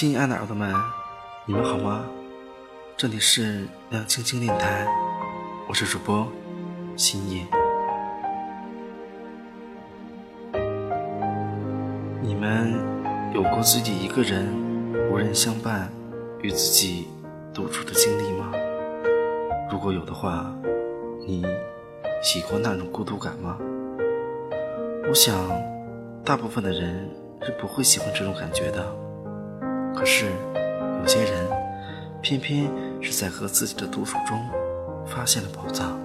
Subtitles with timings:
[0.00, 0.72] 亲爱的耳朵们，
[1.44, 2.04] 你们好吗？
[2.96, 4.86] 这里是亮青青电台，
[5.68, 6.24] 我是主播
[6.96, 7.44] 新叶。
[12.22, 12.72] 你们
[13.34, 14.46] 有过自己一个人
[15.10, 15.90] 无人相伴，
[16.42, 17.08] 与自己
[17.52, 18.52] 独处的经历吗？
[19.68, 20.54] 如果有的话，
[21.26, 21.44] 你
[22.22, 23.58] 喜欢那种孤独感吗？
[25.08, 25.34] 我想，
[26.24, 27.10] 大部分的人
[27.42, 29.07] 是不会喜欢这种感觉的。
[29.94, 30.26] 可是，
[31.02, 31.46] 有些人
[32.22, 32.70] 偏偏
[33.00, 34.38] 是在和自己的独处中
[35.06, 35.98] 发现了宝藏。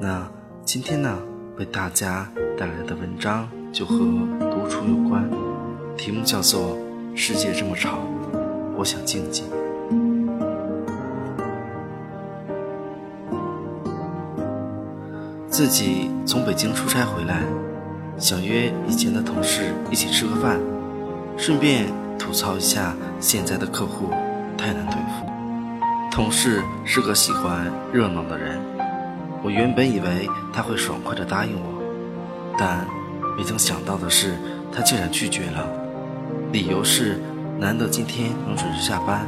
[0.00, 0.28] 那
[0.64, 1.16] 今天呢，
[1.56, 3.96] 为大家带来的文章就和
[4.50, 5.28] 独处有关，
[5.96, 6.76] 题目叫做
[7.16, 7.98] 《世界这么吵，
[8.76, 9.44] 我想静静》。
[15.48, 17.42] 自己从北京出差回来，
[18.18, 20.60] 想约以前的同事一起吃个饭。
[21.36, 21.86] 顺便
[22.18, 24.10] 吐槽一下现在的客户
[24.56, 25.26] 太难对付。
[26.10, 28.58] 同事是个喜欢热闹的人，
[29.42, 31.82] 我原本以为他会爽快地答应我，
[32.58, 32.86] 但
[33.36, 34.34] 没曾想到的是，
[34.72, 35.68] 他竟然拒绝了。
[36.52, 37.20] 理由是
[37.58, 39.26] 难得今天能准时下班，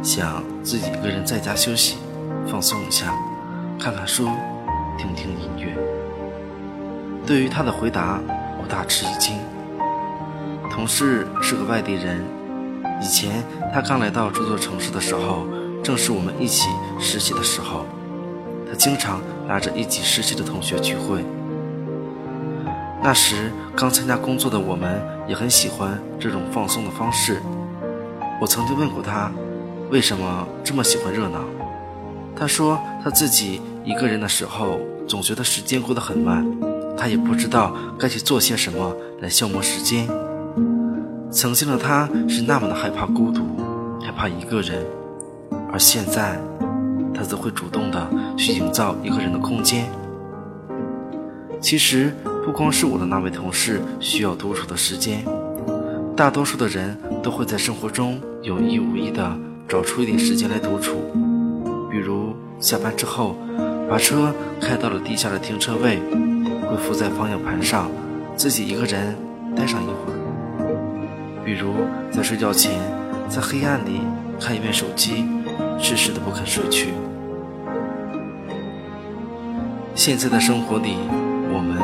[0.00, 1.98] 想自己一个人在家休息，
[2.46, 3.12] 放松一下，
[3.80, 4.28] 看看书，
[4.96, 5.76] 听听音乐。
[7.26, 8.20] 对于他的回答，
[8.60, 9.36] 我大吃一惊。
[10.72, 12.24] 同事是个外地人，
[13.00, 15.46] 以前他刚来到这座城市的时候，
[15.84, 16.66] 正是我们一起
[16.98, 17.84] 实习的时候。
[18.66, 21.22] 他经常拉着一起实习的同学聚会。
[23.02, 27.42] 那时刚参加工作的我们也很喜欢这种放松的方式。
[28.40, 29.30] 我曾经问过他，
[29.90, 31.44] 为什么这么喜欢热闹？
[32.34, 36.46] 他说他自己一个人的时候，总觉得时间过得很慢，
[36.96, 40.08] 他也不知道该去做些什么来消磨时间。
[41.32, 43.40] 曾经的他是那么的害怕孤独，
[44.02, 44.84] 害怕一个人，
[45.72, 46.38] 而现在，
[47.14, 48.06] 他则会主动的
[48.36, 49.86] 去营造一个人的空间。
[51.58, 52.12] 其实，
[52.44, 55.24] 不光是我的那位同事需要独处的时间，
[56.14, 59.34] 大多数的人都会在生活中有意无意的
[59.66, 60.98] 找出一点时间来独处。
[61.90, 63.36] 比如下班之后，
[63.88, 65.98] 把车开到了地下的停车位，
[66.68, 67.90] 会伏在方向盘上，
[68.36, 69.16] 自己一个人
[69.56, 70.21] 待上一会儿。
[71.52, 71.74] 比如
[72.10, 72.80] 在睡觉前，
[73.28, 74.00] 在黑暗里
[74.40, 75.26] 看一遍手机，
[75.78, 76.94] 迟迟的不肯睡去。
[79.94, 80.96] 现在的生活里，
[81.52, 81.76] 我们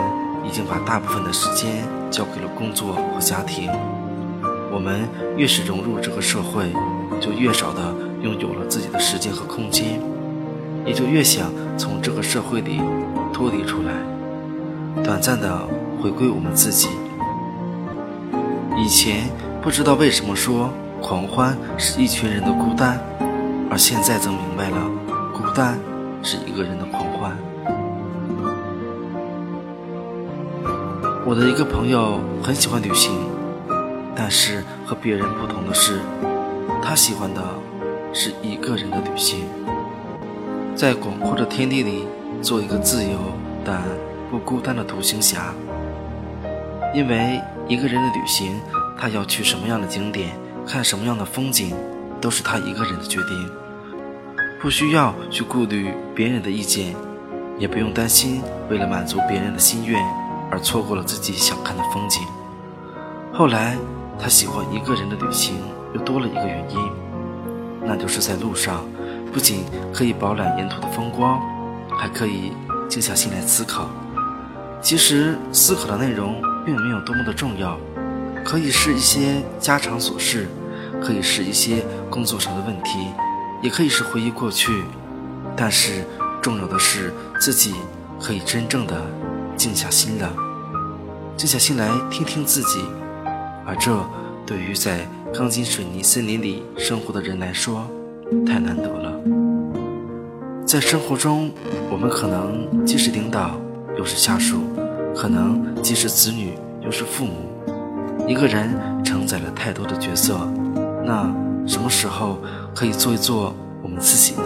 [0.49, 3.71] 已经把大部分的时间交给了工作和家庭。
[4.73, 6.73] 我们越是融入这个社会，
[7.21, 10.01] 就越少的拥有了自己的时间和空间，
[10.87, 12.81] 也就越想从这个社会里
[13.35, 13.93] 脱离出来，
[15.05, 15.61] 短暂的
[16.01, 16.89] 回归我们自己。
[18.79, 19.29] 以前。
[19.61, 20.71] 不知道为什么说
[21.03, 22.99] 狂欢是一群人的孤单，
[23.71, 24.77] 而现在则明白了，
[25.35, 25.79] 孤单
[26.23, 27.37] 是一个人的狂欢。
[31.27, 33.13] 我的一个朋友很喜欢旅行，
[34.15, 36.01] 但是和别人不同的是，
[36.83, 37.43] 他喜欢的
[38.13, 39.45] 是一个人的旅行，
[40.75, 42.07] 在广阔的天地里
[42.41, 43.19] 做一个自由
[43.65, 43.83] 但
[44.31, 45.53] 不孤单的独行侠。
[46.95, 47.39] 因为
[47.69, 48.59] 一个人的旅行。
[49.01, 50.37] 他要去什么样的景点，
[50.67, 51.73] 看什么样的风景，
[52.21, 53.51] 都是他一个人的决定，
[54.61, 56.97] 不需要去顾虑别人的意见，
[57.59, 60.03] 也不用担心为了满足别人的心愿
[60.51, 62.23] 而错过了自己想看的风景。
[63.33, 63.79] 后来，
[64.19, 65.55] 他喜欢一个人的旅行
[65.95, 66.79] 又多了一个原因，
[67.85, 68.85] 那就是在路上，
[69.33, 71.41] 不仅可以饱览沿途的风光，
[71.89, 72.53] 还可以
[72.89, 73.89] 静下心来思考。
[74.83, 77.79] 其实，思考的内容并没有多么的重要。
[78.49, 80.49] 可以是一些家常琐事，
[81.03, 82.99] 可以是一些工作上的问题，
[83.63, 84.85] 也可以是回忆过去。
[85.55, 86.03] 但是
[86.41, 87.75] 重要的是自己
[88.19, 89.05] 可以真正的
[89.55, 90.31] 静下心来，
[91.37, 92.83] 静下心来听听自己。
[93.67, 94.03] 而这
[94.47, 97.87] 对于在钢筋水泥森林里生活的人来说，
[98.47, 99.13] 太难得了。
[100.65, 101.51] 在生活中，
[101.91, 103.61] 我们可能既是领导，
[103.99, 104.57] 又是下属；
[105.15, 107.48] 可能既是子女，又是父母。
[108.27, 108.71] 一个人
[109.05, 110.39] 承载了太多的角色，
[111.05, 111.33] 那
[111.67, 112.39] 什么时候
[112.75, 114.43] 可以做一做我们自己呢？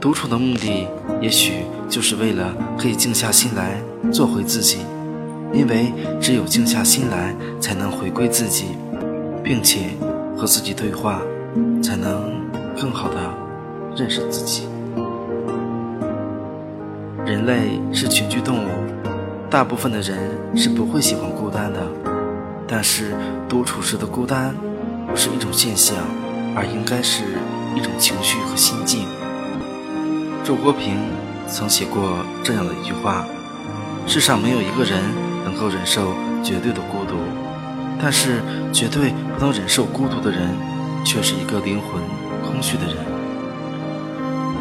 [0.00, 0.86] 独处的目的，
[1.20, 4.78] 也许就是为了可以静下心来做回自己，
[5.52, 8.76] 因为只有静下心来，才能回归自己，
[9.42, 9.90] 并且
[10.38, 11.20] 和自己对话，
[11.82, 12.32] 才能
[12.80, 13.16] 更好的
[13.94, 14.66] 认识自己。
[17.26, 18.99] 人类是群居动物。
[19.50, 21.80] 大部分的人是不会喜欢孤单的，
[22.68, 23.16] 但是
[23.48, 24.54] 独处时的孤单
[25.08, 25.96] 不是一种现象，
[26.54, 27.24] 而应该是
[27.74, 29.08] 一种情绪和心境。
[30.44, 30.94] 周国平
[31.48, 33.26] 曾写过这样的一句话
[34.06, 35.02] ：“世上没有一个人
[35.44, 36.14] 能够忍受
[36.44, 37.16] 绝对的孤独，
[38.00, 38.40] 但是
[38.72, 40.48] 绝对不能忍受孤独的人，
[41.04, 42.00] 却是一个灵魂
[42.48, 42.94] 空虚的人。”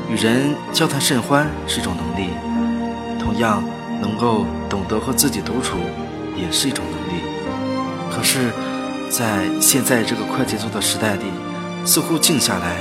[0.10, 2.32] 与人交谈甚欢是一种能力，
[3.20, 3.64] 同样
[4.02, 5.78] 能够懂得和自己独处
[6.36, 7.22] 也是一种能力。
[8.12, 8.52] 可是，
[9.10, 11.26] 在现在这个快节奏的时代里，
[11.86, 12.78] 似乎静下来、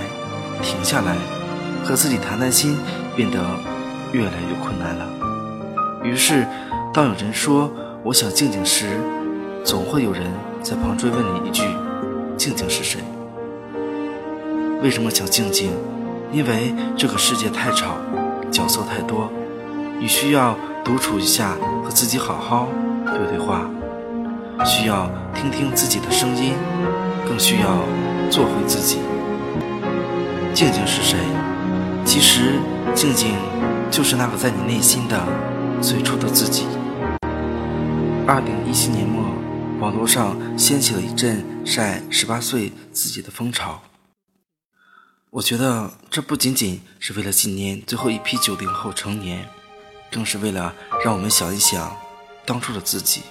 [0.62, 1.16] 停下来，
[1.84, 2.76] 和自己谈谈心
[3.14, 3.38] 变得
[4.12, 5.06] 越来越困难了。
[6.02, 6.46] 于是，
[6.92, 7.70] 当有人说
[8.04, 8.98] “我想静静”时，
[9.64, 10.22] 总会有人
[10.62, 11.62] 在旁追问你一句
[12.36, 13.00] ：“静静是谁？
[14.82, 15.72] 为什么想静静？”
[16.30, 17.96] 因为这个世界太吵，
[18.50, 19.32] 角色太多，
[19.98, 20.54] 你需要
[20.88, 21.54] 独处一下，
[21.84, 22.66] 和自己好好
[23.04, 23.68] 对对话，
[24.64, 26.54] 需要听听自己的声音，
[27.26, 27.84] 更需要
[28.30, 28.96] 做回自己。
[30.54, 31.18] 静静是谁？
[32.06, 32.58] 其实，
[32.94, 33.34] 静静
[33.90, 35.22] 就是那个在你内心的
[35.82, 36.64] 最初的自己。
[38.26, 39.22] 二零一七年末，
[39.80, 43.82] 网络上掀起了一阵晒十八岁自己的风潮。
[45.32, 49.46] 我觉得这不仅仅是为了纪念最后一批九零后成年，
[50.10, 50.72] 更是为了
[51.04, 51.94] 让我们想一想
[52.46, 53.22] 当初的自己，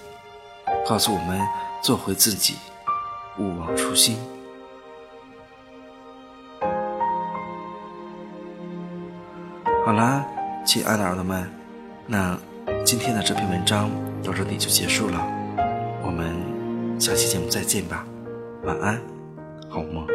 [0.87, 1.41] 告诉我们
[1.81, 2.55] 做回自己，
[3.37, 4.17] 勿忘初心。
[9.85, 10.25] 好啦，
[10.65, 11.49] 亲爱的耳朵们，
[12.05, 12.37] 那
[12.85, 13.89] 今天的这篇文章
[14.21, 15.25] 到这里就结束了，
[16.03, 16.35] 我们
[16.99, 18.05] 下期节目再见吧，
[18.63, 19.01] 晚安，
[19.69, 20.05] 好梦。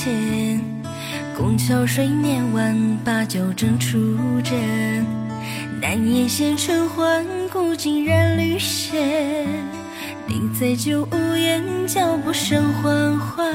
[0.00, 0.58] 色浅，
[1.36, 4.56] 拱桥水面晚，把酒斟出枕。
[5.78, 9.46] 难言闲尘寰，古今染绿线。
[10.26, 13.54] 立在旧屋檐，脚步声缓缓。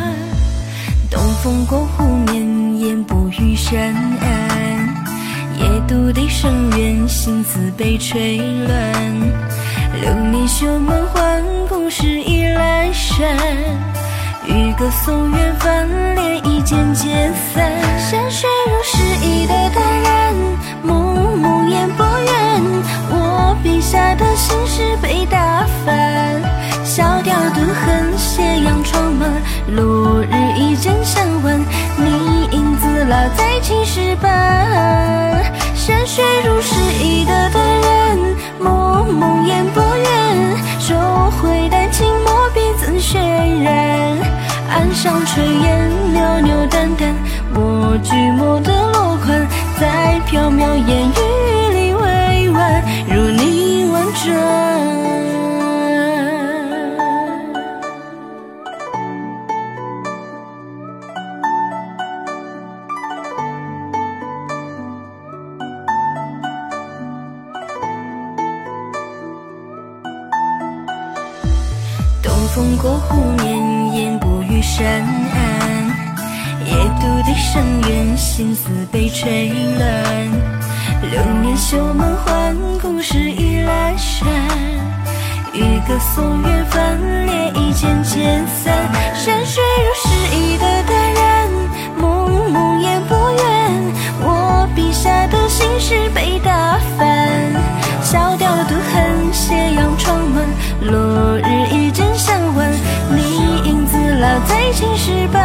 [1.09, 5.03] 东风过湖面，烟波与山岸。
[5.57, 8.93] 夜渡笛声远，心思被吹乱。
[9.99, 13.94] 流年修梦幻，故事已阑珊。
[14.47, 17.71] 渔歌送远帆，涟漪渐渐散。
[17.99, 20.33] 山水如诗意的淡然，
[20.83, 22.61] 梦梦烟波远。
[23.09, 26.41] 我笔下的心事被打翻。
[26.83, 29.29] 小调独恨，斜阳窗满，
[29.75, 31.59] 落日一枕相挽。
[31.97, 35.43] 你影子落在青石板。
[35.73, 36.74] 山水如诗
[44.95, 47.13] 上炊烟袅袅淡淡，
[47.53, 49.45] 我举墨的落款，
[49.77, 51.19] 在飘渺烟雨
[51.73, 54.33] 里委婉，如你婉转。
[74.85, 74.91] 波。
[74.91, 75.01] 于山
[75.33, 75.89] 岸，
[76.65, 79.83] 夜独笛声远，心思被吹乱。
[81.09, 84.27] 流年修梦幻，故事已阑珊。
[85.53, 88.73] 渔歌颂远帆，涟漪渐渐散。
[89.15, 91.49] 山水如诗意的淡然，
[91.97, 93.43] 蒙蒙烟波远。
[94.21, 97.53] 我笔下的心事被打翻。
[98.03, 98.35] 小
[104.47, 105.41] 在青石板，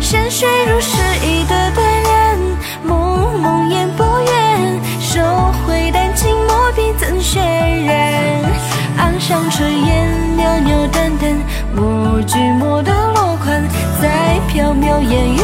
[0.00, 2.38] 山水如诗意的淡然，
[2.82, 5.20] 蒙蒙烟波远，收
[5.66, 7.38] 回丹青，墨笔怎渲
[7.86, 8.42] 染？
[8.98, 11.34] 岸上炊烟袅袅淡淡，
[11.76, 13.62] 我举墨的落款，
[14.02, 15.40] 在飘渺烟雨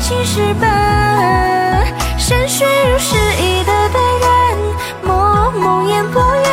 [0.00, 1.84] 青石板
[2.16, 4.56] 山水如诗意的淡然，
[5.02, 6.48] 默默言不怨。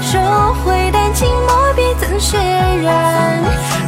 [0.00, 0.18] 收
[0.64, 2.38] 回丹青墨笔，怎渲
[2.82, 3.42] 染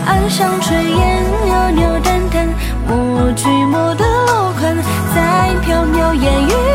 [0.07, 2.49] 岸上炊烟袅袅，淡淡
[2.87, 4.77] 抹去墨的落款，
[5.15, 6.72] 在飘渺烟雨。